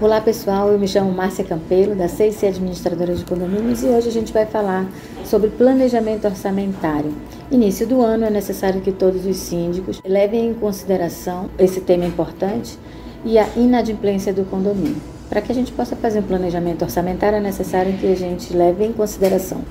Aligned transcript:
Olá 0.00 0.20
pessoal, 0.20 0.68
eu 0.70 0.78
me 0.78 0.86
chamo 0.86 1.10
Márcia 1.10 1.42
Campelo, 1.42 1.96
da 1.96 2.06
CIC 2.06 2.46
Administradora 2.46 3.16
de 3.16 3.24
Condomínios, 3.24 3.82
e 3.82 3.86
hoje 3.86 4.06
a 4.06 4.12
gente 4.12 4.32
vai 4.32 4.46
falar 4.46 4.86
sobre 5.24 5.50
planejamento 5.50 6.24
orçamentário. 6.24 7.12
Início 7.50 7.84
do 7.84 8.00
ano 8.00 8.24
é 8.24 8.30
necessário 8.30 8.80
que 8.80 8.92
todos 8.92 9.26
os 9.26 9.36
síndicos 9.36 10.00
levem 10.06 10.50
em 10.50 10.54
consideração 10.54 11.50
esse 11.58 11.80
tema 11.80 12.04
importante 12.04 12.78
e 13.24 13.40
a 13.40 13.48
inadimplência 13.56 14.32
do 14.32 14.44
condomínio. 14.44 15.02
Para 15.28 15.40
que 15.40 15.50
a 15.50 15.54
gente 15.54 15.72
possa 15.72 15.96
fazer 15.96 16.20
um 16.20 16.28
planejamento 16.28 16.82
orçamentário, 16.82 17.38
é 17.38 17.40
necessário 17.40 17.98
que 17.98 18.06
a 18.06 18.14
gente 18.14 18.56
leve 18.56 18.84
em 18.84 18.92
consideração 18.92 19.62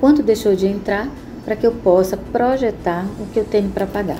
quanto 0.00 0.22
deixou 0.22 0.54
de 0.56 0.66
entrar 0.66 1.10
para 1.44 1.56
que 1.56 1.66
eu 1.66 1.72
possa 1.72 2.16
projetar 2.16 3.04
o 3.20 3.26
que 3.26 3.38
eu 3.38 3.44
tenho 3.44 3.68
para 3.68 3.86
pagar. 3.86 4.18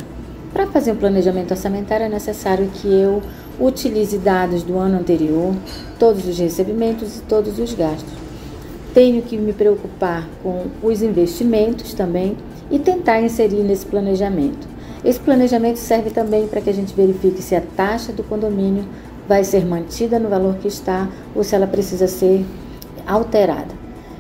Para 0.54 0.68
fazer 0.68 0.92
um 0.92 0.96
planejamento 0.96 1.50
orçamentário 1.50 2.06
é 2.06 2.08
necessário 2.08 2.68
que 2.68 2.86
eu 2.86 3.20
utilize 3.58 4.16
dados 4.18 4.62
do 4.62 4.78
ano 4.78 5.00
anterior, 5.00 5.52
todos 5.98 6.28
os 6.28 6.38
recebimentos 6.38 7.18
e 7.18 7.22
todos 7.22 7.58
os 7.58 7.74
gastos. 7.74 8.14
Tenho 8.94 9.20
que 9.20 9.36
me 9.36 9.52
preocupar 9.52 10.28
com 10.44 10.66
os 10.80 11.02
investimentos 11.02 11.92
também 11.92 12.36
e 12.70 12.78
tentar 12.78 13.20
inserir 13.20 13.64
nesse 13.64 13.84
planejamento. 13.84 14.68
Esse 15.04 15.18
planejamento 15.18 15.78
serve 15.78 16.10
também 16.10 16.46
para 16.46 16.60
que 16.60 16.70
a 16.70 16.74
gente 16.74 16.94
verifique 16.94 17.42
se 17.42 17.56
a 17.56 17.60
taxa 17.60 18.12
do 18.12 18.22
condomínio 18.22 18.84
vai 19.26 19.42
ser 19.42 19.66
mantida 19.66 20.20
no 20.20 20.28
valor 20.28 20.54
que 20.58 20.68
está 20.68 21.08
ou 21.34 21.42
se 21.42 21.56
ela 21.56 21.66
precisa 21.66 22.06
ser 22.06 22.46
alterada. 23.04 23.74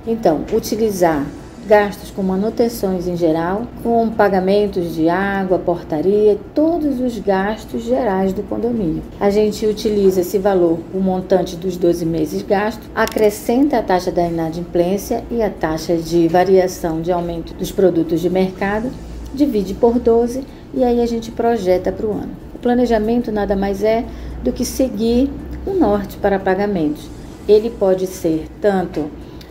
Então, 0.04 0.44
utilizar 0.52 1.24
gastos 1.64 2.10
com 2.10 2.22
manutenções 2.22 3.08
em 3.08 3.16
geral, 3.16 3.66
com 3.82 4.08
pagamentos 4.10 4.94
de 4.94 5.08
água, 5.08 5.58
portaria, 5.58 6.38
todos 6.54 7.00
os 7.00 7.18
gastos 7.18 7.82
gerais 7.82 8.32
do 8.32 8.42
condomínio. 8.42 9.02
A 9.18 9.30
gente 9.30 9.66
utiliza 9.66 10.20
esse 10.20 10.38
valor, 10.38 10.78
o 10.92 11.00
montante 11.00 11.56
dos 11.56 11.76
12 11.76 12.04
meses 12.06 12.42
gastos, 12.42 12.88
acrescenta 12.94 13.78
a 13.78 13.82
taxa 13.82 14.12
da 14.12 14.26
inadimplência 14.26 15.24
e 15.30 15.42
a 15.42 15.50
taxa 15.50 15.96
de 15.96 16.28
variação 16.28 17.00
de 17.00 17.10
aumento 17.10 17.54
dos 17.54 17.72
produtos 17.72 18.20
de 18.20 18.30
mercado, 18.30 18.90
divide 19.34 19.74
por 19.74 19.98
12 19.98 20.44
e 20.72 20.84
aí 20.84 21.00
a 21.00 21.06
gente 21.06 21.30
projeta 21.30 21.90
para 21.90 22.06
o 22.06 22.12
ano. 22.12 22.30
O 22.54 22.58
planejamento 22.58 23.32
nada 23.32 23.56
mais 23.56 23.82
é 23.82 24.04
do 24.42 24.52
que 24.52 24.64
seguir 24.64 25.30
o 25.66 25.72
norte 25.72 26.16
para 26.16 26.38
pagamentos. 26.38 27.08
Ele 27.48 27.70
pode 27.70 28.06
ser 28.06 28.46
tanto 28.60 29.10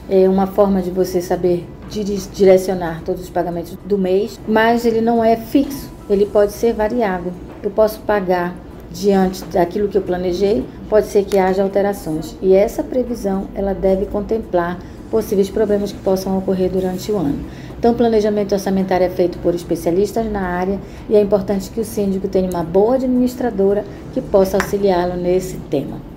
é, 0.09 0.27
uma 0.27 0.47
forma 0.47 0.81
de 0.81 0.91
você 0.91 1.21
saber 1.21 1.67
direcionar 1.89 3.01
todos 3.03 3.23
os 3.23 3.29
pagamentos 3.29 3.77
do 3.85 3.97
mês, 3.97 4.39
mas 4.47 4.85
ele 4.85 5.01
não 5.01 5.23
é 5.23 5.35
fixo, 5.35 5.89
ele 6.09 6.25
pode 6.25 6.53
ser 6.53 6.73
variável. 6.73 7.31
Eu 7.61 7.69
posso 7.69 7.99
pagar 8.01 8.55
diante 8.91 9.43
daquilo 9.45 9.87
que 9.87 9.97
eu 9.97 10.01
planejei, 10.01 10.65
pode 10.89 11.07
ser 11.07 11.25
que 11.25 11.37
haja 11.37 11.63
alterações. 11.63 12.35
E 12.41 12.53
essa 12.53 12.83
previsão, 12.83 13.47
ela 13.55 13.73
deve 13.73 14.05
contemplar 14.05 14.79
possíveis 15.09 15.49
problemas 15.49 15.91
que 15.91 15.99
possam 15.99 16.37
ocorrer 16.37 16.69
durante 16.71 17.11
o 17.11 17.17
ano. 17.17 17.39
Então, 17.77 17.91
o 17.91 17.95
planejamento 17.95 18.53
orçamentário 18.53 19.05
é 19.05 19.09
feito 19.09 19.37
por 19.39 19.53
especialistas 19.53 20.31
na 20.31 20.41
área 20.41 20.79
e 21.09 21.15
é 21.15 21.21
importante 21.21 21.69
que 21.69 21.81
o 21.81 21.85
síndico 21.85 22.27
tenha 22.27 22.49
uma 22.49 22.63
boa 22.63 22.95
administradora 22.95 23.83
que 24.13 24.21
possa 24.21 24.57
auxiliá-lo 24.57 25.15
nesse 25.15 25.57
tema. 25.69 26.12